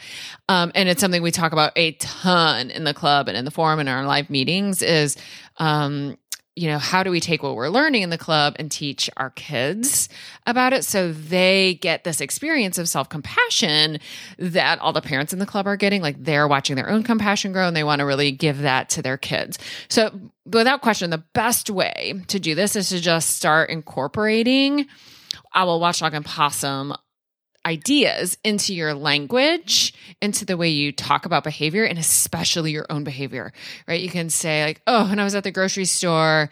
Um, 0.49 0.73
and 0.75 0.89
it's 0.89 1.01
something 1.01 1.23
we 1.23 1.31
talk 1.31 1.53
about 1.53 1.73
a 1.77 1.93
ton 1.93 2.71
in 2.71 2.85
the 2.85 2.95
club 2.95 3.29
and 3.29 3.37
in 3.37 3.45
the 3.45 3.51
forum 3.51 3.81
and 3.81 3.89
our 3.89 4.07
live 4.07 4.29
meetings. 4.29 4.83
Is 4.83 5.17
um, 5.57 6.19
you 6.55 6.69
know, 6.69 6.79
how 6.79 7.03
do 7.03 7.11
we 7.11 7.21
take 7.21 7.43
what 7.43 7.57
we're 7.57 7.69
learning 7.69 8.03
in 8.03 8.11
the 8.11 8.19
club 8.19 8.57
and 8.59 8.71
teach 8.71 9.09
our 9.17 9.31
kids 9.31 10.11
about 10.47 10.75
it 10.75 10.85
so 10.85 11.11
they 11.11 11.79
get 11.81 12.05
this 12.05 12.21
experience 12.21 12.77
of 12.77 12.89
self 12.89 13.09
compassion 13.09 13.99
that 14.39 14.79
all 14.81 14.93
the 14.93 15.01
parents 15.01 15.33
in 15.33 15.39
the 15.39 15.47
club 15.47 15.67
are 15.67 15.77
getting? 15.77 16.03
Like 16.03 16.23
they're 16.23 16.47
watching 16.47 16.77
their 16.77 16.91
own 16.91 17.05
compassion 17.05 17.53
grow 17.53 17.67
and 17.67 17.77
they 17.77 17.85
want 17.85 18.01
to 18.01 18.05
really 18.05 18.33
give 18.33 18.59
that 18.59 18.91
to 18.91 19.03
their 19.03 19.17
kids. 19.17 19.59
So, 19.89 20.11
without 20.45 20.83
question, 20.83 21.11
the 21.11 21.25
best 21.33 21.71
way 21.71 22.15
to 22.29 22.39
do 22.39 22.55
this 22.55 22.77
is 22.77 22.91
to 22.91 23.01
just 23.01 23.31
start 23.31 23.71
incorporating 23.71 24.87
i 25.55 25.63
Owl, 25.63 25.81
Watchdog, 25.81 26.15
and 26.15 26.25
Possum 26.25 26.95
ideas 27.65 28.37
into 28.45 28.75
your 28.75 28.95
language, 28.95 29.95
into 30.21 30.45
the 30.45 30.57
way 30.57 30.69
you 30.69 30.93
talk 30.93 31.27
about 31.27 31.45
behavior, 31.45 31.85
and 31.85 31.99
especially 31.99 32.73
your 32.73 32.87
own 32.91 33.05
behavior, 33.05 33.53
right? 33.87 34.01
You 34.01 34.11
can 34.11 34.31
say, 34.31 34.65
like, 34.65 34.83
oh, 34.87 35.09
when 35.09 35.19
I 35.19 35.25
was 35.25 35.35
at 35.35 35.45
the 35.45 35.51
grocery 35.51 35.85
store, 35.85 36.51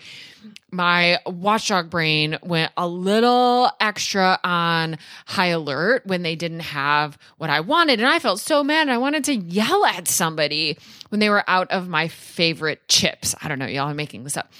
my 0.71 1.19
watchdog 1.26 1.90
brain 1.90 2.38
went 2.43 2.73
a 2.76 2.87
little 2.87 3.71
extra 3.81 4.38
on 4.45 4.99
high 5.26 5.49
alert 5.49 6.07
when 6.07 6.23
they 6.23 6.37
didn't 6.37 6.61
have 6.61 7.19
what 7.38 7.50
I 7.50 7.61
wanted. 7.61 8.00
And 8.00 8.09
I 8.09 8.19
felt 8.19 8.40
so 8.40 8.62
mad. 8.62 8.83
and 8.83 8.90
I 8.90 8.99
wanted 8.99 9.25
to 9.25 9.35
yell 9.35 9.85
at 9.85 10.07
somebody 10.07 10.79
when 11.11 11.21
they 11.21 11.29
were 11.29 11.45
out 11.47 11.71
of 11.71 11.88
my 11.88 12.09
favorite 12.09 12.87
chips. 12.88 13.35
I 13.43 13.49
don't 13.49 13.59
know, 13.59 13.67
y'all 13.67 13.90
are 13.90 13.95
making 13.95 14.25
this 14.25 14.37
up. 14.37 14.50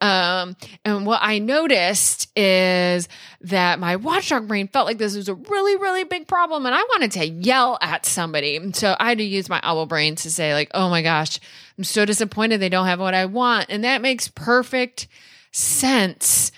Um, 0.00 0.56
and 0.84 1.06
what 1.06 1.20
I 1.22 1.38
noticed 1.38 2.28
is 2.36 3.08
that 3.42 3.78
my 3.78 3.96
watchdog 3.96 4.46
brain 4.46 4.68
felt 4.68 4.86
like 4.86 4.98
this 4.98 5.16
was 5.16 5.28
a 5.28 5.34
really, 5.34 5.76
really 5.76 6.04
big 6.04 6.26
problem. 6.26 6.66
And 6.66 6.74
I 6.74 6.82
wanted 6.82 7.12
to 7.12 7.26
yell 7.26 7.78
at 7.80 8.06
somebody. 8.06 8.72
So 8.72 8.96
I 8.98 9.08
had 9.10 9.18
to 9.18 9.24
use 9.24 9.48
my 9.48 9.60
owl 9.62 9.86
brain 9.86 10.16
to 10.16 10.30
say, 10.30 10.52
like, 10.52 10.70
oh 10.74 10.90
my 10.90 11.02
gosh, 11.02 11.40
I'm 11.78 11.84
so 11.84 12.04
disappointed 12.04 12.58
they 12.58 12.68
don't 12.68 12.86
have 12.86 13.00
what 13.00 13.14
I 13.14 13.26
want. 13.26 13.66
And 13.68 13.84
that 13.84 14.02
makes 14.02 14.28
perfect 14.28 15.08
sense. 15.52 16.52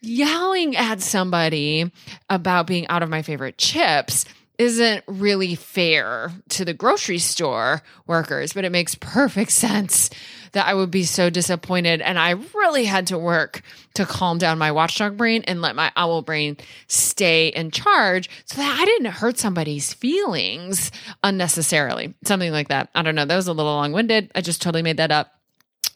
Yelling 0.00 0.76
at 0.76 1.00
somebody 1.00 1.90
about 2.30 2.66
being 2.66 2.86
out 2.88 3.02
of 3.02 3.08
my 3.08 3.22
favorite 3.22 3.58
chips 3.58 4.24
isn't 4.58 5.04
really 5.06 5.54
fair 5.54 6.32
to 6.50 6.64
the 6.64 6.74
grocery 6.74 7.18
store 7.18 7.82
workers, 8.06 8.52
but 8.52 8.64
it 8.64 8.72
makes 8.72 8.94
perfect 8.94 9.50
sense 9.50 10.10
that 10.52 10.66
I 10.66 10.74
would 10.74 10.90
be 10.90 11.04
so 11.04 11.28
disappointed. 11.28 12.00
And 12.00 12.18
I 12.18 12.30
really 12.30 12.84
had 12.84 13.08
to 13.08 13.18
work 13.18 13.62
to 13.94 14.06
calm 14.06 14.38
down 14.38 14.58
my 14.58 14.72
watchdog 14.72 15.16
brain 15.16 15.42
and 15.46 15.60
let 15.60 15.76
my 15.76 15.92
owl 15.96 16.22
brain 16.22 16.56
stay 16.86 17.48
in 17.48 17.70
charge 17.70 18.30
so 18.46 18.56
that 18.56 18.78
I 18.80 18.84
didn't 18.84 19.12
hurt 19.12 19.38
somebody's 19.38 19.92
feelings 19.92 20.90
unnecessarily. 21.22 22.14
Something 22.24 22.52
like 22.52 22.68
that. 22.68 22.88
I 22.94 23.02
don't 23.02 23.14
know. 23.14 23.24
That 23.24 23.36
was 23.36 23.48
a 23.48 23.52
little 23.52 23.72
long 23.72 23.92
winded. 23.92 24.30
I 24.34 24.40
just 24.40 24.62
totally 24.62 24.82
made 24.82 24.96
that 24.96 25.12
up 25.12 25.32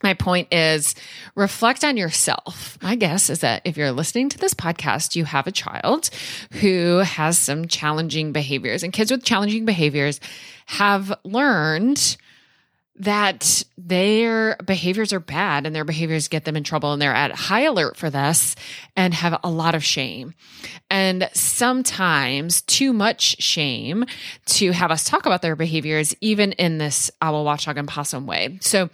my 0.02 0.14
point 0.14 0.48
is 0.52 0.94
reflect 1.34 1.84
on 1.84 1.96
yourself. 1.96 2.78
My 2.82 2.94
guess 2.94 3.30
is 3.30 3.40
that 3.40 3.62
if 3.64 3.76
you're 3.76 3.92
listening 3.92 4.28
to 4.30 4.38
this 4.38 4.54
podcast, 4.54 5.16
you 5.16 5.24
have 5.24 5.46
a 5.46 5.52
child 5.52 6.10
who 6.54 6.98
has 6.98 7.38
some 7.38 7.68
challenging 7.68 8.32
behaviors, 8.32 8.82
and 8.82 8.92
kids 8.92 9.10
with 9.10 9.24
challenging 9.24 9.64
behaviors 9.64 10.20
have 10.66 11.12
learned 11.24 12.16
that 13.00 13.64
their 13.78 14.56
behaviors 14.64 15.10
are 15.12 15.20
bad 15.20 15.64
and 15.64 15.74
their 15.74 15.84
behaviors 15.84 16.28
get 16.28 16.44
them 16.44 16.54
in 16.54 16.62
trouble 16.62 16.92
and 16.92 17.00
they're 17.00 17.14
at 17.14 17.32
high 17.32 17.62
alert 17.62 17.96
for 17.96 18.10
this 18.10 18.54
and 18.94 19.14
have 19.14 19.40
a 19.42 19.50
lot 19.50 19.74
of 19.74 19.82
shame. 19.82 20.34
And 20.90 21.30
sometimes 21.32 22.60
too 22.60 22.92
much 22.92 23.42
shame 23.42 24.04
to 24.46 24.72
have 24.72 24.90
us 24.90 25.04
talk 25.04 25.24
about 25.24 25.40
their 25.40 25.56
behaviors, 25.56 26.14
even 26.20 26.52
in 26.52 26.76
this 26.76 27.10
owl, 27.22 27.42
watchdog, 27.42 27.78
and 27.78 27.88
possum 27.88 28.26
way. 28.26 28.58
So 28.60 28.90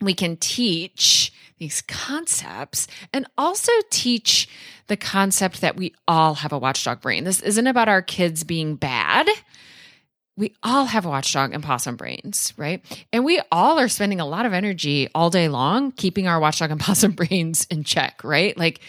we 0.00 0.14
can 0.14 0.36
teach 0.36 1.32
these 1.58 1.82
concepts 1.82 2.86
and 3.12 3.26
also 3.38 3.72
teach 3.90 4.48
the 4.88 4.96
concept 4.96 5.60
that 5.60 5.76
we 5.76 5.94
all 6.06 6.34
have 6.34 6.52
a 6.52 6.58
watchdog 6.58 7.00
brain. 7.00 7.24
This 7.24 7.40
isn't 7.40 7.66
about 7.66 7.88
our 7.88 8.02
kids 8.02 8.44
being 8.44 8.76
bad. 8.76 9.28
We 10.36 10.54
all 10.62 10.84
have 10.84 11.06
watchdog 11.06 11.54
and 11.54 11.64
possum 11.64 11.96
brains, 11.96 12.52
right? 12.58 12.84
And 13.12 13.24
we 13.24 13.40
all 13.50 13.78
are 13.78 13.88
spending 13.88 14.20
a 14.20 14.26
lot 14.26 14.44
of 14.44 14.52
energy 14.52 15.08
all 15.14 15.30
day 15.30 15.48
long 15.48 15.92
keeping 15.92 16.28
our 16.28 16.38
watchdog 16.38 16.70
and 16.70 16.80
possum 16.80 17.12
brains 17.12 17.66
in 17.70 17.84
check, 17.84 18.22
right? 18.22 18.56
Like, 18.56 18.80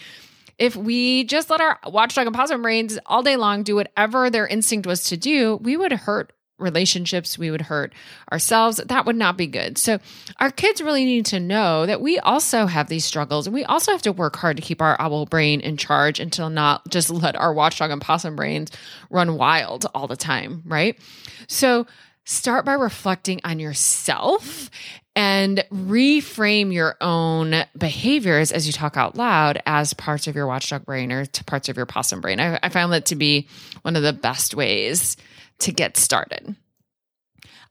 if 0.58 0.74
we 0.74 1.24
just 1.24 1.50
let 1.50 1.60
our 1.60 1.78
watchdog 1.86 2.26
and 2.26 2.34
possum 2.34 2.62
brains 2.62 2.98
all 3.06 3.22
day 3.22 3.36
long 3.36 3.62
do 3.62 3.76
whatever 3.76 4.28
their 4.28 4.46
instinct 4.46 4.86
was 4.86 5.04
to 5.04 5.16
do, 5.16 5.56
we 5.56 5.76
would 5.76 5.92
hurt 5.92 6.32
relationships, 6.58 7.38
we 7.38 7.50
would 7.50 7.62
hurt 7.62 7.92
ourselves. 8.30 8.78
That 8.78 9.06
would 9.06 9.16
not 9.16 9.36
be 9.36 9.46
good. 9.46 9.78
So, 9.78 9.98
our 10.38 10.50
kids 10.50 10.82
really 10.82 11.04
need 11.04 11.26
to 11.26 11.40
know 11.40 11.86
that 11.86 12.00
we 12.00 12.18
also 12.18 12.66
have 12.66 12.88
these 12.88 13.04
struggles 13.04 13.46
and 13.46 13.54
we 13.54 13.64
also 13.64 13.92
have 13.92 14.02
to 14.02 14.12
work 14.12 14.36
hard 14.36 14.56
to 14.56 14.62
keep 14.62 14.82
our 14.82 15.00
owl 15.00 15.26
brain 15.26 15.60
in 15.60 15.76
charge 15.76 16.20
until 16.20 16.50
not 16.50 16.88
just 16.88 17.10
let 17.10 17.36
our 17.36 17.52
watchdog 17.52 17.90
and 17.90 18.00
possum 18.00 18.36
brains 18.36 18.70
run 19.10 19.36
wild 19.36 19.86
all 19.94 20.06
the 20.06 20.16
time, 20.16 20.62
right? 20.66 20.98
So, 21.46 21.86
start 22.24 22.64
by 22.64 22.74
reflecting 22.74 23.40
on 23.44 23.58
yourself 23.58 24.70
and 25.18 25.64
reframe 25.72 26.72
your 26.72 26.96
own 27.00 27.64
behaviors 27.76 28.52
as 28.52 28.68
you 28.68 28.72
talk 28.72 28.96
out 28.96 29.16
loud 29.16 29.60
as 29.66 29.92
parts 29.94 30.28
of 30.28 30.36
your 30.36 30.46
watchdog 30.46 30.84
brain 30.84 31.10
or 31.10 31.26
to 31.26 31.42
parts 31.42 31.68
of 31.68 31.76
your 31.76 31.86
possum 31.86 32.20
brain. 32.20 32.38
I, 32.38 32.60
I 32.62 32.68
found 32.68 32.92
that 32.92 33.06
to 33.06 33.16
be 33.16 33.48
one 33.82 33.96
of 33.96 34.04
the 34.04 34.12
best 34.12 34.54
ways 34.54 35.16
to 35.60 35.72
get 35.72 35.96
started. 35.96 36.56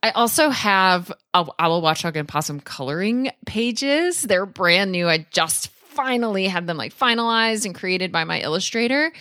I 0.02 0.10
also 0.10 0.50
have 0.50 1.12
Owl 1.34 1.82
Watchdog 1.82 2.16
and 2.16 2.28
Possum 2.28 2.60
coloring 2.60 3.30
pages. 3.46 4.22
They're 4.22 4.46
brand 4.46 4.92
new. 4.92 5.08
I 5.08 5.26
just 5.32 5.68
finally 5.68 6.46
had 6.46 6.68
them 6.68 6.76
like 6.76 6.96
finalized 6.96 7.64
and 7.66 7.74
created 7.74 8.12
by 8.12 8.22
my 8.22 8.40
illustrator. 8.40 9.12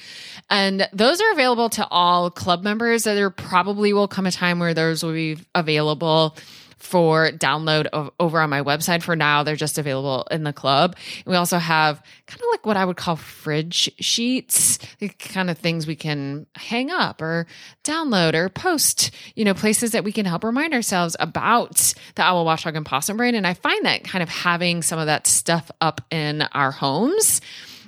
And 0.49 0.87
those 0.93 1.19
are 1.19 1.31
available 1.31 1.69
to 1.71 1.87
all 1.87 2.29
club 2.29 2.63
members. 2.63 3.03
There 3.03 3.31
probably 3.31 3.93
will 3.93 4.07
come 4.07 4.27
a 4.27 4.31
time 4.31 4.59
where 4.59 4.75
those 4.75 5.03
will 5.03 5.13
be 5.13 5.39
available 5.55 6.37
for 6.77 7.31
download 7.31 7.87
of, 7.87 8.11
over 8.19 8.39
on 8.39 8.49
my 8.49 8.61
website. 8.61 9.03
For 9.03 9.15
now, 9.15 9.43
they're 9.43 9.55
just 9.55 9.77
available 9.77 10.27
in 10.31 10.43
the 10.43 10.53
club. 10.53 10.95
And 11.25 11.31
we 11.31 11.35
also 11.35 11.57
have 11.57 12.01
kind 12.27 12.41
of 12.41 12.47
like 12.51 12.65
what 12.65 12.77
I 12.77 12.85
would 12.85 12.97
call 12.97 13.15
fridge 13.15 13.91
sheets, 13.99 14.79
the 14.99 15.09
kind 15.09 15.49
of 15.49 15.57
things 15.57 15.87
we 15.87 15.95
can 15.95 16.45
hang 16.55 16.91
up 16.91 17.21
or 17.21 17.47
download 17.83 18.33
or 18.33 18.49
post, 18.49 19.11
you 19.35 19.43
know, 19.45 19.53
places 19.53 19.91
that 19.91 20.03
we 20.03 20.11
can 20.11 20.25
help 20.25 20.43
remind 20.43 20.73
ourselves 20.73 21.15
about 21.19 21.93
the 22.15 22.23
owl, 22.23 22.45
watchdog, 22.45 22.75
and 22.75 22.85
possum 22.85 23.17
brain. 23.17 23.35
And 23.35 23.47
I 23.47 23.53
find 23.53 23.85
that 23.85 24.03
kind 24.03 24.23
of 24.23 24.29
having 24.29 24.81
some 24.81 24.99
of 24.99 25.07
that 25.07 25.27
stuff 25.27 25.71
up 25.81 26.01
in 26.11 26.43
our 26.53 26.71
homes 26.71 27.41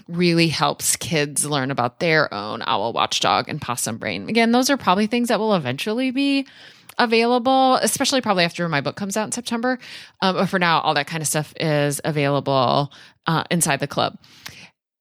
really 0.07 0.47
helps 0.47 0.95
kids 0.95 1.45
learn 1.45 1.69
about 1.71 1.99
their 1.99 2.33
own 2.33 2.63
owl, 2.65 2.93
watchdog, 2.93 3.47
and 3.47 3.61
possum 3.61 3.97
brain. 3.97 4.27
Again, 4.27 4.51
those 4.51 4.69
are 4.69 4.77
probably 4.77 5.07
things 5.07 5.27
that 5.27 5.39
will 5.39 5.53
eventually 5.53 6.11
be 6.11 6.47
available, 6.99 7.75
especially 7.75 8.21
probably 8.21 8.43
after 8.43 8.67
my 8.69 8.81
book 8.81 8.95
comes 8.95 9.17
out 9.17 9.25
in 9.25 9.31
September. 9.31 9.79
Um, 10.21 10.35
but 10.35 10.45
for 10.47 10.59
now, 10.59 10.81
all 10.81 10.93
that 10.93 11.07
kind 11.07 11.21
of 11.21 11.27
stuff 11.27 11.53
is 11.59 11.99
available 12.03 12.91
uh, 13.25 13.43
inside 13.49 13.79
the 13.79 13.87
club. 13.87 14.19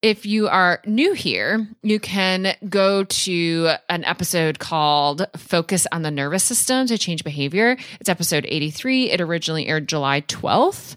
If 0.00 0.26
you 0.26 0.46
are 0.46 0.80
new 0.86 1.12
here, 1.12 1.66
you 1.82 1.98
can 1.98 2.54
go 2.68 3.02
to 3.02 3.70
an 3.88 4.04
episode 4.04 4.60
called 4.60 5.26
Focus 5.36 5.88
on 5.90 6.02
the 6.02 6.10
Nervous 6.12 6.44
System 6.44 6.86
to 6.86 6.96
Change 6.96 7.24
Behavior. 7.24 7.76
It's 7.98 8.08
episode 8.08 8.46
83. 8.48 9.10
It 9.10 9.20
originally 9.20 9.66
aired 9.66 9.88
July 9.88 10.20
12th. 10.22 10.96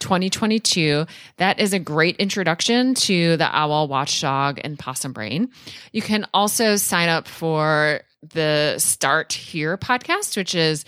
2022. 0.00 1.06
That 1.38 1.58
is 1.58 1.72
a 1.72 1.80
great 1.80 2.16
introduction 2.18 2.94
to 2.94 3.36
the 3.36 3.44
owl, 3.52 3.88
watchdog, 3.88 4.60
and 4.62 4.78
possum 4.78 5.12
brain. 5.12 5.50
You 5.92 6.02
can 6.02 6.24
also 6.32 6.76
sign 6.76 7.08
up 7.08 7.26
for 7.26 8.02
the 8.30 8.78
Start 8.78 9.32
Here 9.32 9.76
podcast, 9.76 10.36
which 10.36 10.54
is 10.54 10.84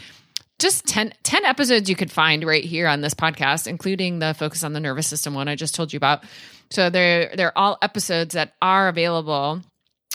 just 0.59 0.87
10, 0.87 1.12
10 1.23 1.44
episodes 1.44 1.88
you 1.88 1.97
could 1.97 2.11
find 2.11 2.44
right 2.44 2.64
here 2.64 2.87
on 2.87 3.00
this 3.00 3.14
podcast, 3.14 3.66
including 3.66 4.18
the 4.18 4.35
focus 4.35 4.62
on 4.62 4.73
the 4.73 4.80
nervous 4.80 5.06
system 5.06 5.35
one 5.35 5.49
I 5.49 5.56
just 5.56 5.75
told 5.75 5.92
you 5.92 5.97
about. 5.97 6.25
So 6.70 6.90
they're 6.90 7.35
they're 7.35 7.56
all 7.59 7.78
episodes 7.82 8.35
that 8.35 8.54
are 8.62 8.88
available 8.88 9.62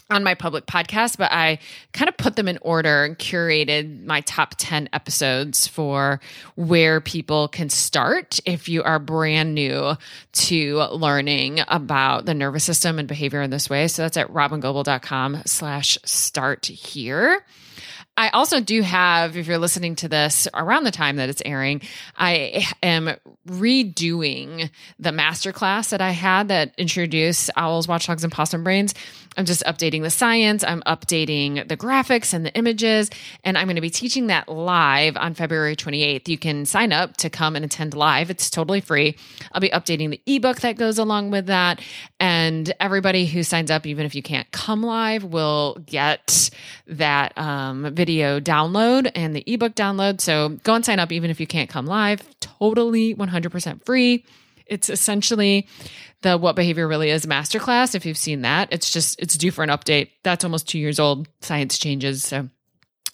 on 0.09 0.24
my 0.24 0.35
public 0.35 0.67
podcast, 0.67 1.17
but 1.17 1.31
I 1.31 1.57
kind 1.93 2.07
of 2.07 2.17
put 2.17 2.35
them 2.35 2.47
in 2.47 2.59
order 2.62 3.03
and 3.03 3.17
curated 3.17 4.05
my 4.05 4.21
top 4.21 4.53
10 4.57 4.89
episodes 4.93 5.67
for 5.67 6.19
where 6.55 7.01
people 7.01 7.47
can 7.47 7.69
start 7.69 8.39
if 8.45 8.69
you 8.69 8.83
are 8.83 9.00
brand 9.00 9.55
new 9.55 9.95
to 10.33 10.77
learning 10.91 11.62
about 11.67 12.25
the 12.25 12.35
nervous 12.35 12.63
system 12.63 13.00
and 13.00 13.07
behavior 13.07 13.41
in 13.41 13.50
this 13.50 13.69
way. 13.69 13.88
So 13.88 14.03
that's 14.03 14.17
at 14.17 14.31
robyngobbel.com 14.31 15.41
slash 15.45 15.97
start 16.03 16.67
here. 16.67 17.43
I 18.17 18.29
also 18.29 18.62
do 18.62 18.81
have, 18.81 19.36
if 19.36 19.45
you're 19.45 19.57
listening 19.57 19.98
to 19.98 20.07
this 20.07 20.48
around 20.53 20.86
the 20.86 20.91
time 20.91 21.17
that 21.17 21.27
it's 21.27 21.41
airing, 21.45 21.81
I 22.15 22.65
am 22.81 23.15
redoing 23.45 24.69
the 24.98 25.10
masterclass 25.10 25.89
that 25.89 26.00
I 26.00 26.12
had 26.12 26.48
that 26.48 26.74
introduced 26.77 27.50
owls, 27.57 27.89
watchdogs, 27.89 28.24
and 28.24 28.31
possum 28.31 28.63
brains. 28.63 28.93
I'm 29.38 29.43
just 29.43 29.65
updating 29.65 30.01
the 30.01 30.10
science, 30.10 30.63
I'm 30.63 30.81
updating 30.84 31.67
the 31.67 31.75
graphics 31.75 32.34
and 32.34 32.45
the 32.45 32.53
images, 32.53 33.10
and 33.43 33.57
I'm 33.57 33.65
going 33.65 33.75
to 33.75 33.81
be 33.81 33.89
teaching 33.89 34.27
that 34.27 34.48
live 34.48 35.17
on 35.17 35.34
February 35.34 35.75
28th. 35.75 36.29
You 36.29 36.38
can 36.38 36.65
sign 36.65 36.93
up 36.93 37.17
to 37.17 37.29
come 37.29 37.57
and 37.57 37.65
attend 37.65 37.95
live, 37.95 38.29
it's 38.29 38.50
totally 38.50 38.79
free. 38.79 39.17
I'll 39.51 39.60
be 39.60 39.69
updating 39.72 40.10
the 40.10 40.22
ebook 40.25 40.62
that 40.62 40.77
goes 40.77 40.98
along 40.98 41.31
with 41.31 41.48
that, 41.48 41.81
and 42.17 42.74
everybody 42.79 43.25
who 43.25 43.43
signs 43.43 43.69
up, 43.69 43.86
even 43.86 44.05
if 44.05 44.15
you 44.15 44.24
can't 44.24 44.50
come 44.51 44.81
live, 44.84 45.25
will 45.25 45.79
get 45.86 46.50
that 46.88 47.38
um, 47.38 47.93
video 47.93 48.04
download 48.05 49.12
and 49.15 49.35
the 49.35 49.43
ebook 49.45 49.75
download. 49.75 50.21
So 50.21 50.50
go 50.63 50.74
and 50.75 50.85
sign 50.85 51.00
up, 51.00 51.12
even 51.12 51.29
if 51.29 51.39
you 51.39 51.47
can't 51.47 51.69
come 51.69 51.85
live, 51.85 52.21
totally 52.39 53.15
100% 53.15 53.85
free. 53.85 54.25
It's 54.65 54.89
essentially 54.89 55.67
the 56.21 56.38
What 56.38 56.55
Behavior 56.55 56.88
Really 56.88 57.09
Is 57.09 57.25
masterclass. 57.25 57.93
If 57.93 58.05
you've 58.05 58.17
seen 58.17 58.41
that, 58.41 58.69
it's 58.71 58.91
just, 58.91 59.19
it's 59.21 59.38
due 59.38 59.51
for 59.51 59.63
an 59.63 59.69
update. 59.69 60.09
That's 60.24 60.43
almost 60.43 60.67
two 60.67 60.79
years 60.79 61.00
old. 61.00 61.27
Science 61.41 61.77
changes. 61.77 62.24
So 62.24 62.50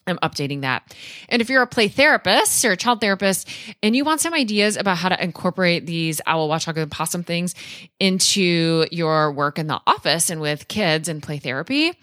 I'm 0.08 0.18
updating 0.20 0.62
that. 0.62 0.96
And 1.30 1.42
if 1.42 1.50
you're 1.50 1.62
a 1.62 1.68
play 1.68 1.88
therapist 1.88 2.66
or 2.66 2.72
a 2.72 2.78
child 2.78 3.02
therapist 3.02 3.48
and 3.84 3.96
you 3.96 4.04
want 4.04 4.22
some 4.22 4.34
ideas 4.34 4.78
about 4.78 4.98
how 4.98 5.10
to 5.10 5.24
incorporate 5.24 5.86
these 5.86 6.22
owl, 6.26 6.50
watchdog, 6.50 6.78
and 6.78 6.92
possum 6.92 7.24
things 7.24 7.54
into 8.00 8.88
your 8.92 9.32
work 9.32 9.60
in 9.60 9.68
the 9.68 9.80
office 9.86 10.30
and 10.30 10.42
with 10.42 10.68
kids 10.68 11.08
and 11.08 11.22
play 11.22 11.38
therapy, 11.38 11.94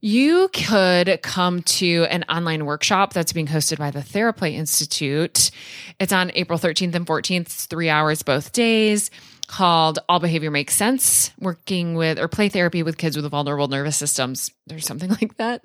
you 0.00 0.48
could 0.52 1.20
come 1.22 1.62
to 1.62 2.06
an 2.10 2.24
online 2.28 2.64
workshop 2.64 3.12
that's 3.12 3.32
being 3.32 3.48
hosted 3.48 3.78
by 3.78 3.90
the 3.90 4.00
Theraplay 4.00 4.54
Institute. 4.54 5.50
It's 5.98 6.12
on 6.12 6.30
April 6.34 6.58
13th 6.58 6.94
and 6.94 7.06
14th, 7.06 7.40
it's 7.40 7.66
three 7.66 7.88
hours 7.88 8.22
both 8.22 8.52
days 8.52 9.10
called 9.48 9.98
All 10.08 10.20
Behavior 10.20 10.50
Makes 10.50 10.76
Sense, 10.76 11.32
working 11.40 11.94
with 11.94 12.18
or 12.18 12.28
play 12.28 12.50
therapy 12.50 12.82
with 12.82 12.98
kids 12.98 13.16
with 13.16 13.28
vulnerable 13.28 13.66
nervous 13.66 13.96
systems. 13.96 14.52
There's 14.66 14.86
something 14.86 15.10
like 15.20 15.36
that. 15.38 15.64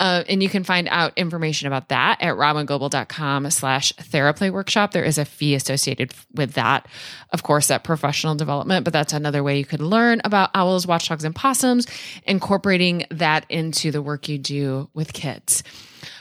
Uh, 0.00 0.24
and 0.28 0.42
you 0.42 0.48
can 0.48 0.64
find 0.64 0.88
out 0.88 1.12
information 1.16 1.68
about 1.68 1.90
that 1.90 2.20
at 2.20 2.34
robyngobbel.com 2.34 3.50
slash 3.50 3.92
theraplay 3.92 4.50
workshop. 4.50 4.92
There 4.92 5.04
is 5.04 5.18
a 5.18 5.26
fee 5.26 5.54
associated 5.54 6.14
with 6.34 6.54
that. 6.54 6.88
Of 7.30 7.42
course, 7.42 7.68
that 7.68 7.84
professional 7.84 8.34
development, 8.34 8.84
but 8.84 8.94
that's 8.94 9.12
another 9.12 9.44
way 9.44 9.58
you 9.58 9.66
could 9.66 9.82
learn 9.82 10.22
about 10.24 10.50
owls, 10.54 10.86
watchdogs, 10.86 11.24
and 11.24 11.34
possums, 11.34 11.86
incorporating 12.24 13.04
that 13.10 13.44
into 13.50 13.90
the 13.90 14.00
work 14.00 14.28
you 14.28 14.38
do 14.38 14.88
with 14.94 15.12
kids. 15.12 15.62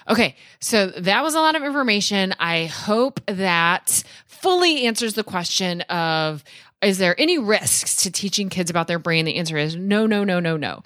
Okay, 0.10 0.36
so 0.60 0.88
that 0.88 1.24
was 1.24 1.36
a 1.36 1.40
lot 1.40 1.56
of 1.56 1.64
information. 1.64 2.34
I 2.40 2.66
hope 2.66 3.20
that 3.28 4.04
fully 4.26 4.86
answers 4.86 5.16
the 5.16 5.24
question 5.24 5.82
of 5.82 6.44
is 6.82 7.00
there 7.00 7.20
any 7.20 7.40
risks 7.40 8.04
to 8.04 8.12
teaching 8.12 8.50
kids 8.50 8.70
about 8.70 8.88
their 8.88 9.00
brain? 9.00 9.26
The 9.26 9.38
answer 9.38 9.58
is 9.58 9.76
no, 9.76 10.06
no, 10.06 10.24
no, 10.24 10.40
no, 10.40 10.58
no. 10.58 10.84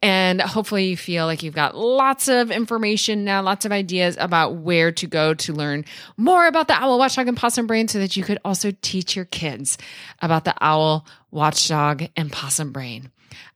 And 0.00 0.40
hopefully 0.40 0.86
you 0.86 0.96
feel 0.96 1.26
like 1.26 1.42
you've 1.42 1.54
got 1.54 1.76
lots 1.76 2.28
of 2.28 2.52
information 2.52 3.24
now, 3.24 3.42
lots 3.42 3.64
of 3.64 3.72
ideas 3.72 4.16
about 4.20 4.56
where 4.56 4.92
to 4.92 5.06
go 5.08 5.34
to 5.34 5.52
learn 5.52 5.84
more 6.16 6.46
about 6.46 6.68
the 6.68 6.74
owl, 6.74 6.98
watchdog, 6.98 7.26
and 7.26 7.36
possum 7.36 7.66
brain 7.66 7.88
so 7.88 7.98
that 7.98 8.16
you 8.16 8.22
could 8.22 8.38
also 8.44 8.72
teach 8.82 9.16
your 9.16 9.24
kids 9.24 9.78
about 10.20 10.44
the 10.44 10.54
owl, 10.60 11.06
watchdog, 11.32 12.04
and 12.16 12.30
possum 12.30 12.70
brain. 12.70 13.10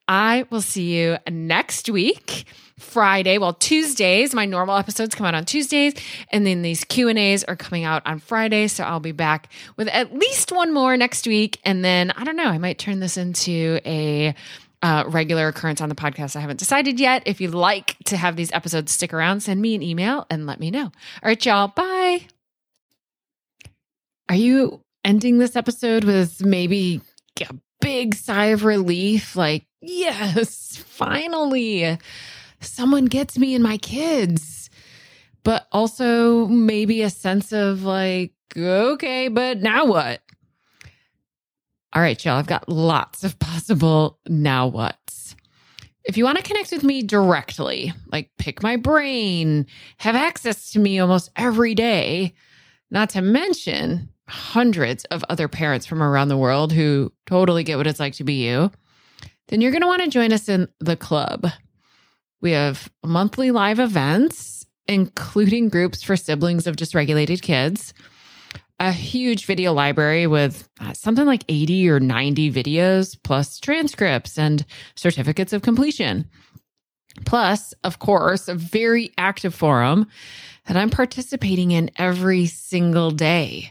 I 0.08 0.46
will 0.50 0.60
see 0.60 0.96
you 0.96 1.18
next 1.28 1.88
week. 1.88 2.46
Friday. 2.78 3.38
Well, 3.38 3.54
Tuesdays, 3.54 4.34
my 4.34 4.44
normal 4.44 4.76
episodes 4.76 5.14
come 5.14 5.26
out 5.26 5.34
on 5.34 5.46
Tuesdays, 5.46 5.94
and 6.30 6.46
then 6.46 6.60
these 6.60 6.84
Q 6.84 7.08
and 7.08 7.18
A's 7.18 7.42
are 7.44 7.56
coming 7.56 7.84
out 7.84 8.02
on 8.04 8.18
Friday. 8.18 8.68
So 8.68 8.84
I'll 8.84 9.00
be 9.00 9.12
back 9.12 9.50
with 9.78 9.88
at 9.88 10.12
least 10.14 10.52
one 10.52 10.74
more 10.74 10.94
next 10.96 11.26
week, 11.26 11.58
and 11.64 11.82
then 11.82 12.10
I 12.10 12.24
don't 12.24 12.36
know, 12.36 12.48
I 12.48 12.58
might 12.58 12.78
turn 12.78 13.00
this 13.00 13.16
into 13.16 13.80
a 13.86 14.34
uh, 14.82 15.04
regular 15.06 15.48
occurrence 15.48 15.80
on 15.80 15.88
the 15.88 15.94
podcast. 15.94 16.36
I 16.36 16.40
haven't 16.40 16.58
decided 16.58 17.00
yet. 17.00 17.22
If 17.24 17.40
you'd 17.40 17.54
like 17.54 17.96
to 18.04 18.16
have 18.16 18.36
these 18.36 18.52
episodes 18.52 18.92
stick 18.92 19.14
around, 19.14 19.40
send 19.40 19.60
me 19.60 19.74
an 19.74 19.82
email 19.82 20.26
and 20.30 20.46
let 20.46 20.60
me 20.60 20.70
know. 20.70 20.84
All 20.84 20.92
right, 21.24 21.46
y'all. 21.46 21.68
Bye. 21.68 22.26
Are 24.28 24.34
you 24.34 24.82
ending 25.04 25.38
this 25.38 25.56
episode 25.56 26.04
with 26.04 26.44
maybe 26.44 27.00
a 27.40 27.48
big 27.80 28.14
sigh 28.14 28.46
of 28.46 28.64
relief? 28.64 29.36
Like, 29.36 29.66
yes, 29.80 30.76
finally 30.76 31.98
someone 32.60 33.06
gets 33.06 33.38
me 33.38 33.54
and 33.54 33.62
my 33.62 33.78
kids. 33.78 34.70
But 35.42 35.66
also 35.70 36.46
maybe 36.48 37.02
a 37.02 37.10
sense 37.10 37.52
of 37.52 37.84
like, 37.84 38.32
okay, 38.56 39.28
but 39.28 39.58
now 39.58 39.86
what? 39.86 40.20
All 41.92 42.02
right, 42.02 42.22
y'all, 42.24 42.38
I've 42.38 42.46
got 42.46 42.68
lots 42.68 43.24
of 43.24 43.38
possible 43.38 44.18
now 44.28 44.66
what's. 44.66 45.36
If 46.04 46.16
you 46.16 46.24
want 46.24 46.38
to 46.38 46.44
connect 46.44 46.72
with 46.72 46.84
me 46.84 47.02
directly, 47.02 47.92
like 48.12 48.30
pick 48.38 48.62
my 48.62 48.76
brain, 48.76 49.66
have 49.98 50.14
access 50.14 50.72
to 50.72 50.78
me 50.78 50.98
almost 50.98 51.30
every 51.36 51.74
day, 51.74 52.34
not 52.90 53.10
to 53.10 53.22
mention 53.22 54.08
hundreds 54.56 55.04
of 55.10 55.22
other 55.28 55.48
parents 55.48 55.84
from 55.84 56.02
around 56.02 56.28
the 56.28 56.36
world 56.36 56.72
who 56.72 57.12
totally 57.26 57.62
get 57.62 57.76
what 57.76 57.86
it's 57.86 58.00
like 58.00 58.14
to 58.14 58.24
be 58.24 58.46
you, 58.46 58.70
then 59.48 59.60
you're 59.60 59.70
going 59.70 59.82
to 59.82 59.86
want 59.86 60.02
to 60.02 60.08
join 60.08 60.32
us 60.32 60.48
in 60.48 60.66
the 60.80 60.96
club. 60.96 61.46
We 62.40 62.52
have 62.52 62.90
monthly 63.04 63.50
live 63.50 63.78
events, 63.78 64.64
including 64.86 65.68
groups 65.68 66.02
for 66.02 66.16
siblings 66.16 66.66
of 66.66 66.76
dysregulated 66.76 67.42
kids, 67.42 67.92
a 68.80 68.92
huge 68.92 69.44
video 69.44 69.74
library 69.74 70.26
with 70.26 70.66
uh, 70.80 70.94
something 70.94 71.26
like 71.26 71.44
80 71.50 71.90
or 71.90 72.00
90 72.00 72.50
videos, 72.50 73.14
plus 73.22 73.60
transcripts 73.60 74.38
and 74.38 74.64
certificates 74.94 75.52
of 75.52 75.60
completion. 75.60 76.30
Plus, 77.26 77.74
of 77.84 77.98
course, 77.98 78.48
a 78.48 78.54
very 78.54 79.12
active 79.18 79.54
forum 79.54 80.06
that 80.66 80.78
I'm 80.78 80.88
participating 80.88 81.72
in 81.72 81.90
every 81.98 82.46
single 82.46 83.10
day. 83.10 83.70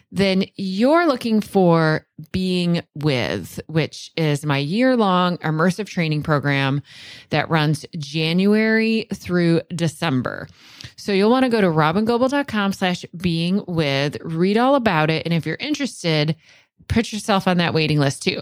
then 0.11 0.45
you're 0.55 1.07
looking 1.07 1.39
for 1.41 2.05
Being 2.31 2.81
With, 2.95 3.59
which 3.67 4.11
is 4.17 4.45
my 4.45 4.57
year 4.57 4.97
long 4.97 5.37
immersive 5.37 5.87
training 5.87 6.23
program 6.23 6.81
that 7.29 7.49
runs 7.49 7.85
January 7.97 9.07
through 9.13 9.61
December. 9.73 10.47
So 10.97 11.11
you'll 11.11 11.31
want 11.31 11.45
to 11.45 11.49
go 11.49 11.61
to 11.61 11.67
robyngobbel.com 11.67 12.73
slash 12.73 13.05
being 13.15 13.63
with, 13.67 14.17
read 14.21 14.57
all 14.57 14.75
about 14.75 15.09
it. 15.09 15.25
And 15.25 15.33
if 15.33 15.45
you're 15.45 15.55
interested, 15.55 16.35
put 16.87 17.13
yourself 17.13 17.47
on 17.47 17.57
that 17.57 17.73
waiting 17.73 17.99
list 17.99 18.23
too. 18.23 18.41